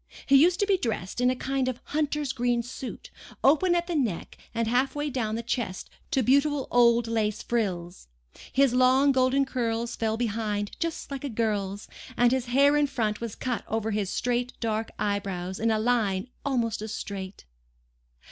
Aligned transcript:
He 0.25 0.35
used 0.35 0.59
to 0.61 0.65
be 0.65 0.79
dressed 0.79 1.21
in 1.21 1.29
a 1.29 1.35
kind 1.35 1.67
of 1.67 1.79
hunter's 1.83 2.33
green 2.33 2.63
suit, 2.63 3.11
open 3.43 3.75
at 3.75 3.85
the 3.85 3.93
neck 3.95 4.35
and 4.51 4.67
half 4.67 4.95
way 4.95 5.11
down 5.11 5.35
the 5.35 5.43
chest 5.43 5.91
to 6.09 6.23
beautiful 6.23 6.67
old 6.71 7.05
lace 7.07 7.43
frills; 7.43 8.07
his 8.51 8.73
long 8.73 9.11
golden 9.11 9.45
curls 9.45 9.95
fell 9.95 10.17
behind 10.17 10.71
just 10.79 11.11
like 11.11 11.23
a 11.23 11.29
girl's, 11.29 11.87
and 12.17 12.31
his 12.31 12.47
hair 12.47 12.75
in 12.75 12.87
front 12.87 13.21
was 13.21 13.35
cut 13.35 13.63
over 13.67 13.91
his 13.91 14.09
straight 14.09 14.53
dark 14.59 14.89
eyebrows 14.97 15.59
in 15.59 15.69
a 15.69 15.77
line 15.77 16.31
almost 16.43 16.81
as 16.81 16.91
straight. 16.91 17.45